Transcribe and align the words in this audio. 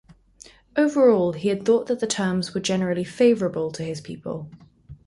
Overall, 0.75 1.33
he 1.33 1.49
had 1.49 1.63
thought 1.63 1.85
that 1.85 1.99
the 1.99 2.07
terms 2.07 2.55
were 2.55 2.59
generally 2.59 3.03
favourable 3.03 3.69
to 3.71 3.83
his 3.83 4.01
people. 4.01 4.49